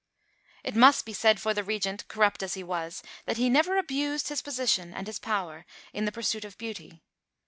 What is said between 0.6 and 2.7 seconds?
It must be said for the Regent, corrupt as he